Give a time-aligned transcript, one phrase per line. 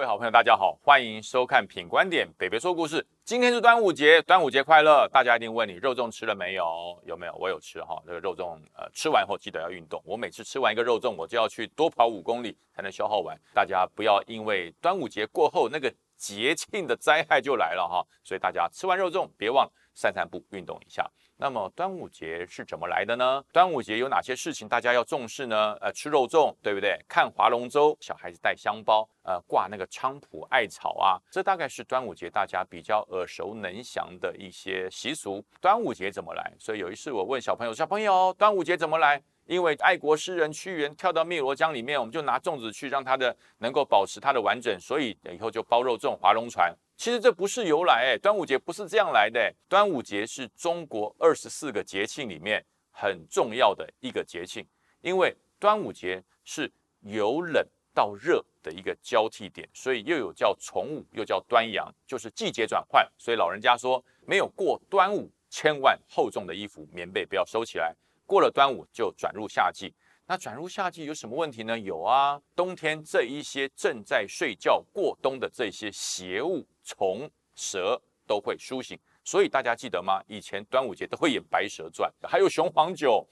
[0.00, 3.02] 各位好朋友，大家好，欢迎收看《品观点北北说故事》。
[3.22, 5.06] 今天是端午节，端午节快乐！
[5.12, 6.98] 大家一定问你肉粽吃了没有？
[7.04, 7.34] 有没有？
[7.34, 8.02] 我有吃哈。
[8.06, 10.02] 这个肉粽，呃，吃完后记得要运动。
[10.06, 13.38] 我每次吃完一个肉粽，我就要去多跑五公里才能消耗完。
[13.52, 18.02] 大家不要因为端午节过后那个节庆的灾害就来了哈。
[18.24, 21.06] 所以大家吃完肉粽，别忘散散步，运动一下。
[21.40, 23.42] 那么端午节是怎么来的呢？
[23.50, 25.74] 端午节有哪些事情大家要重视呢？
[25.80, 27.02] 呃，吃肉粽，对不对？
[27.08, 35.42] 看划龙舟，小孩子带香包，呃，挂那个菖蒲艾草啊，这大概是端午节大家比较耳熟能详的一些习俗。
[35.62, 36.52] 端午节怎么来？
[36.58, 39.22] 所以有一次我问小朋友，小朋友，端午节怎么来？
[39.46, 46.70] 因为爱国诗人屈原跳到汨罗江里面，我们就拿粽子去让他的能够保持它的完整，所以以后就包肉粽、划龙船。
[47.00, 49.50] 其实这不是由来，哎，端午节不是这样来的。
[49.70, 54.62] 端午节是中国二十四个节庆里面很重要的一个节庆，
[55.00, 56.70] 因为端午节是
[57.00, 63.10] 由冷到热的一个交替点，所以又有叫重午，又叫端阳，就是季节转换。
[63.16, 67.96] 所以老人家说，没有过端午，千万厚重的衣服、棉被不要收起来。
[68.26, 69.94] 过了端午就转入夏季。
[70.30, 71.76] 那转入夏季有什么问题呢？
[71.76, 80.22] 有啊，冬天这一些正在睡觉过冬的这些邪物、虫、蛇都会苏醒，所以大家记得吗？
[80.28, 83.26] 以前端午节都会演《白蛇传》，还有雄黄酒，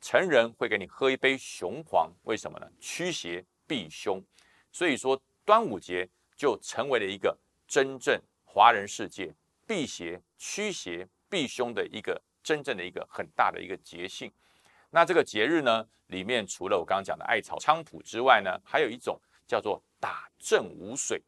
[0.00, 2.66] 成人会给你喝一杯雄黄，为什么呢？
[2.80, 4.18] 驱邪避凶。
[4.72, 7.36] 所以说端午节就成为了一个
[7.68, 9.30] 真正华人世界
[9.66, 14.32] 辟邪、驱邪、避凶的一个真正的一个很大的一个节庆。
[14.92, 21.22] 那这个节日呢，里面除了我刚刚讲的艾草菖蒲之外呢，还有一种叫做打正午水，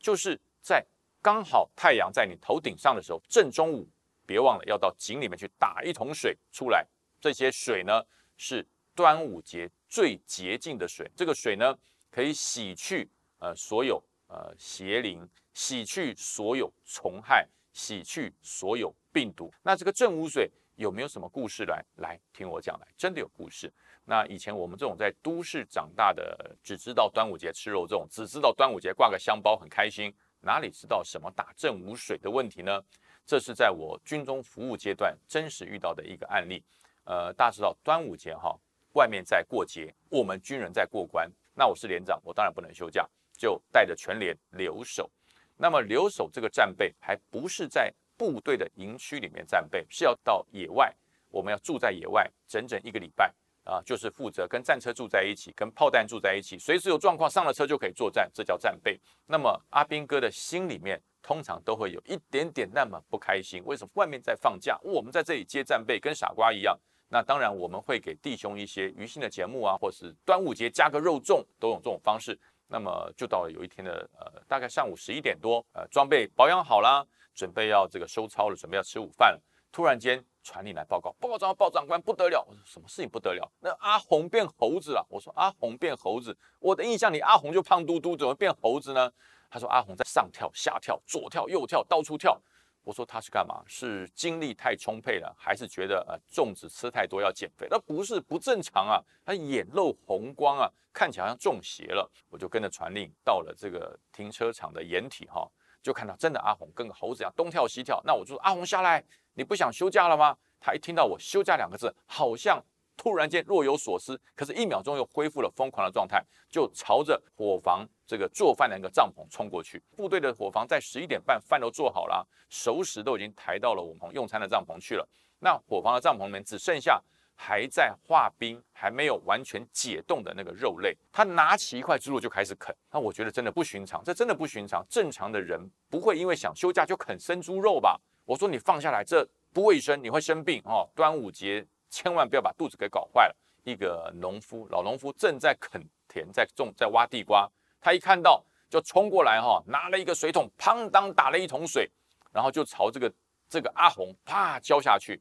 [0.00, 0.84] 就是在
[1.22, 3.88] 刚好太阳在你头顶上的时候，正中午，
[4.26, 6.84] 别忘了要到井里面去打一桶水出来。
[7.20, 8.02] 这些水呢，
[8.36, 11.08] 是端午节最洁净的水。
[11.16, 11.78] 这个水呢，
[12.10, 13.08] 可以洗去
[13.38, 19.54] 呃所有呃邪灵，洗去所有虫害，洗去所有病毒。
[19.62, 20.50] 那这个正午水。
[20.76, 22.86] 有没有什么故事来来听我讲来？
[22.96, 23.72] 真的有故事。
[24.04, 32.82] 那以前我们这种在都市长大的，只知道端午节吃肉粽，只知道端午节挂个香包很开心，哪里知道什么打正午水的问题呢？
[33.24, 36.62] 这是在我军中服务阶段真实遇到的一个案例。
[37.04, 38.58] 呃，大家知道端午节哈，
[38.94, 41.30] 外面在过节，我们军人在过关。
[41.54, 45.08] 那我是连长，我当然不能休假，就带着全连留守。
[45.56, 47.94] 那么留守这个战备还不是在。
[48.16, 50.94] 部队的营区里面战备是要到野外，
[51.28, 53.32] 我们要住在野外整整一个礼拜
[53.64, 59.00] 啊，就是负责跟战车住在一起，跟炮弹住在一起，随时有状况上了车就可以作战，这叫战备。
[59.26, 66.78] 那么阿兵哥的心里面通常都会有一点点那么不开心，为什么外面在放假，我们在这里接战备跟傻瓜一样？
[67.08, 72.38] 那当然我们会给弟兄一些娱兴的节目啊，或是端午节加个肉粽，都用这种方式。
[72.66, 77.06] 那么就到了有一天的呃，大概上午十一点多，呃，装备保养好了。
[77.34, 79.42] 准备要这个收操了，准备要吃午饭了。
[79.72, 83.50] 突然间传令来报告，报告长官报告长官不得了，我说什么事情不得了？
[83.58, 85.04] 那阿红变猴子了。
[85.10, 89.12] 我说阿红变猴子，我的印象里阿红就胖嘟嘟，怎么变猴子呢？
[89.50, 92.40] 他说阿红在上跳下跳，左跳右跳，到处跳。
[92.84, 93.64] 我说他是干嘛？
[93.66, 97.66] 是精力太充沛了，还是觉得呃粽子吃太多要减肥？
[97.68, 102.08] 那不是不正常啊，他眼露红光啊，看起来好像中邪了。
[102.28, 105.50] 我就跟着传令到了这个停车场的掩体哈。
[105.84, 110.34] 就看到真的阿红跟个猴子一样东跳西跳，那我就说阿红下来，你不想休假了吗？
[110.58, 112.64] 他一听到我休假两个字，好像
[112.96, 119.82] 突然间若有所思，可是，一秒钟又恢复了疯狂的状态，就朝着伙房这个做饭的那个帐篷冲过去。
[119.94, 125.06] 部队的伙房在十一点半饭都做好了，熟食都已经抬到了我们用餐的帐篷去了。
[125.40, 126.98] 那伙房的帐篷里面只剩下。
[127.34, 132.74] 还在化冰，还没有完全解冻的那个肉类，他拿起一块猪肉就开始啃。
[132.90, 134.86] 那我觉得真的不寻常，这真的不寻常。
[134.88, 138.00] 正常的人不会因为想休假就啃生猪肉吧？
[138.24, 140.88] 我说你放下来，这不卫生，你会生病哦。
[140.94, 143.36] 端午节千万不要把肚子给搞坏了。
[143.64, 147.50] 一个农夫，老农夫正在垦田，在种，在挖地瓜。
[147.80, 151.90] 他一看到就冲过来哈，拿了一个水桶，砰当打了一桶水，
[152.32, 153.12] 然后就朝这个
[153.48, 155.20] 这个阿红啪浇下去。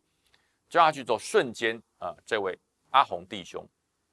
[0.74, 2.58] 浇下去之后，瞬间啊，这位
[2.90, 3.64] 阿红弟兄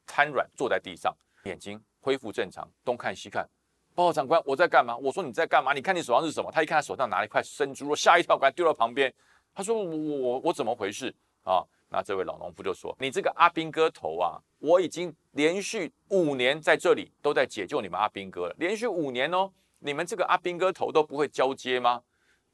[0.05, 3.49] 瘫软坐在地上，眼睛恢复正常，东看西看。
[3.95, 4.95] 报告长官，我在干嘛？
[4.99, 5.73] 我说你在干嘛？
[5.73, 6.53] 你看你手上是什么？
[6.53, 9.11] 他一看他手上拿了一块生猪肉，吓一跳，把它丢到旁边。
[9.55, 11.15] 他说我我我我怎么回事
[11.45, 11.65] 啊？
[11.89, 22.03] 那这位老农夫就说：你这个阿兵哥头啊，我已经连续五年在这里都在解救你们阿兵哥了，连续五年哦，你们这个阿兵哥头都不会交接吗？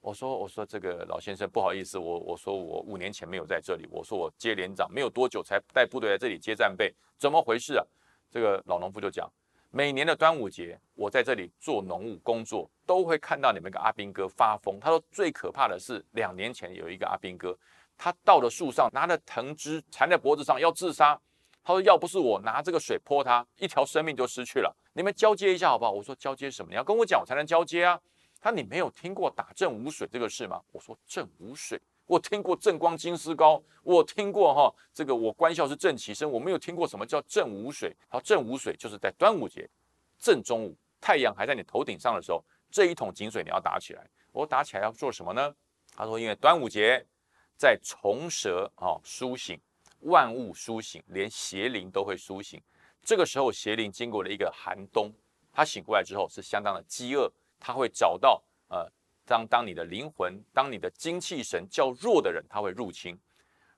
[0.07, 7.85] 我说我说这个老先生不好意思，我我说我五年前没有在这里，我说我接连长没有多久才带部队来这里接战备，怎么回事啊？
[8.31, 9.29] 这个老农夫就讲，
[9.73, 14.79] 每年的端午节，我在这里做农务工作，都会看到你们跟阿兵哥发疯。
[14.79, 17.59] 他说最可怕的是两年前有一个阿兵哥，
[17.99, 21.21] 他到了树上，拿着藤枝缠在脖子上要自杀。
[21.65, 24.73] 他说要不是我拿这个水泼他，一条生命就失去了。
[24.93, 25.91] 你们交接一下好不好？
[25.91, 26.71] 我说交接什么？
[26.71, 28.01] 你要跟我讲，我才能交接啊。
[28.41, 30.63] 他你没有听过打正午水这个事吗？
[30.73, 31.81] 我说正午水。
[32.07, 37.97] 我听过正光金丝膏，我听过哈，这个我官校是正其生，我没有听过什么叫正午水。
[38.09, 39.69] 好，正午水就是在端午节
[40.17, 44.09] 正中午，太阳还在你头顶上的时候，这一桶井水你要打起来。
[44.31, 45.53] 我打起来要做什么呢？
[45.97, 47.05] 他说，因为端午节
[47.57, 49.59] 在虫蛇啊苏醒，
[50.03, 52.63] 万物苏醒，连邪灵都会苏醒。
[53.03, 55.13] 这个时候邪灵经过了一个寒冬，
[55.53, 58.91] 他醒过来之后是相当的饥饿，他会找到呃。
[59.29, 63.19] 当当你的灵魂，当你的精气神较弱的人，他会入侵。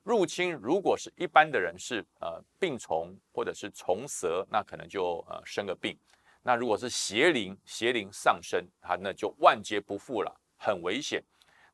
[0.03, 5.99] 入侵如果是一般的人，是呃病虫或者是虫蛇，那可能就呃生个病。
[6.43, 11.25] 那如果是邪灵，邪灵上身，他那就万劫不复了，很危险。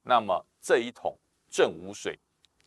[0.05, 1.19] 那么这一桶
[1.50, 2.17] 正午水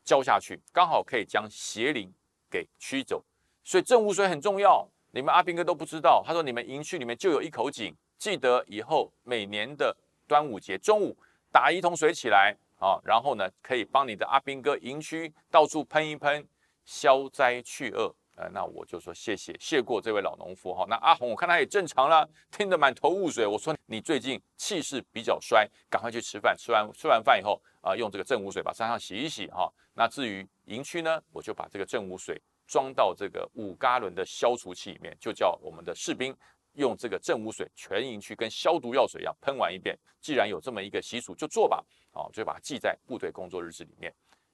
[0.03, 2.13] 浇下去，刚好可以将邪灵
[2.49, 3.23] 给驱走。
[3.63, 4.85] 所以正午水很重要。
[5.11, 9.95] 你们阿兵哥都不知道，他说你们营区里面就有一口井，记得以后每年的。
[10.29, 11.17] 端午节中午
[11.53, 16.45] 打一桶水起来啊，然后呢，可以帮你的阿兵哥营区到处喷一喷，
[16.83, 18.13] 消灾去恶。
[18.35, 20.85] 呃，那我就说谢谢谢过这位老农夫哈。
[20.89, 23.47] 那阿红我看他也正常了，听得满头雾水。
[23.47, 26.53] 我说你最近气势比较衰，赶快去吃饭。
[26.57, 29.71] 吃完吃完饭以后啊，用这个正午水把身上洗一洗哈。
[29.93, 32.37] 那至于营区呢，我就把这个正午水
[32.67, 36.35] 装到这个五加仑的消除器里面，就叫我们的士兵。
[36.77, 39.97] 用这个正污水全营区跟消毒药水一样喷完一遍。
[40.21, 41.83] 既然有这么一个习俗，就做吧。
[42.11, 44.13] 啊，就把它记在部队工作日志里面。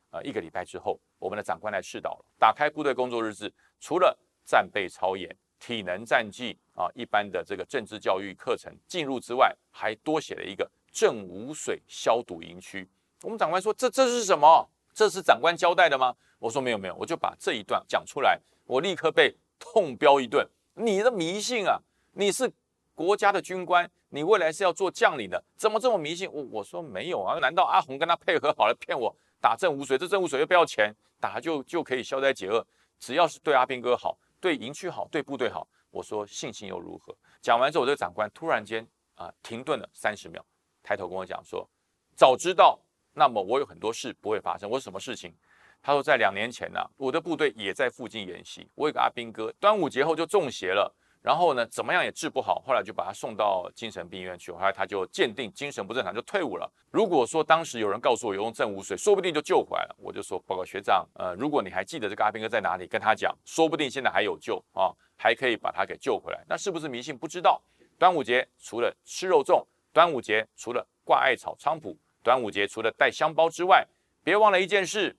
[0.10, 12.88] 呃，一个礼拜之后，我们的长官来试导了，打开部队工作日志，除了战备操演、体能战绩啊，一般的这个政治教育课程进入之外，还多写了一个正污水消毒营区。
[13.22, 14.70] 我们长官说：“这这是什么？
[14.94, 20.46] 这是长官交代的吗？”我说：“没有没有。”我就把这一段讲出来，我立刻被痛飙一顿。
[20.76, 21.80] 你的迷信啊！
[22.16, 22.52] 你是
[22.94, 26.32] 国家的军官，你未来是要做将领的，怎么这么迷信？
[26.32, 29.98] 我我说没有啊，难道阿红跟他配合好了骗我打正无水？
[29.98, 32.66] 这正无水又不要钱，打就就可以消灾解厄？
[33.00, 37.16] 只要是对阿兵哥好，对营区好，对部队好，我说信心又如何？
[37.42, 40.46] 讲完之后，我这个长官突然间啊停顿了三十秒，
[40.84, 41.68] 抬头跟我讲说：
[42.16, 42.80] 早知道，
[43.14, 44.70] 那么我有很多事不会发生。
[44.70, 45.34] 我什么事情？
[45.82, 50.96] 他说在两年前呢，我的部队也在附近演习，我有个阿兵哥，端午节后就中邪了。
[51.24, 56.70] 然后呢，怎么样也治不好，后来就把他送到精神病院去，后来他就鉴定精神不正常，就退伍了。
[56.92, 59.96] 如果说当时有人告诉我有用正午水，说不定就救回来了。
[59.98, 66.44] 我就说报告学长，呃，如果你还记得这个阿兵哥在哪里，跟他讲，说不定现在还有救啊，还可以把他给救回来。
[66.46, 67.18] 那是不是迷信？
[67.18, 67.62] 不知道。
[67.98, 73.88] 端午节除了吃肉粽，端午节除了挂艾草菖蒲，端午节除了带香包之外，
[74.26, 75.16] 别忘了一件事：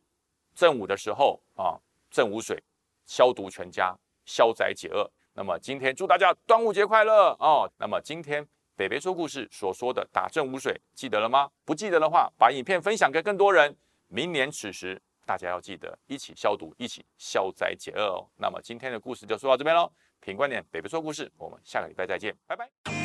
[0.55, 1.81] 正午的时候啊，
[2.11, 2.63] 正午水
[3.07, 3.97] 消毒全家，
[4.27, 5.11] 消灾解厄。
[5.35, 7.71] 那么今天祝大家端午节快乐哦！
[7.79, 8.47] 那么今天
[8.77, 11.51] 北北说故事所说的打正午水记得了吗？
[11.65, 13.77] 不记得的话，把影片分享给更多人。
[14.07, 18.27] 明年此时大家要记得一起消毒，一起消灾解厄哦。
[18.37, 19.91] 那么今天的故事就说到这边喽。
[20.21, 23.04] 品观点北北说故事，我们下个礼拜再见，拜拜。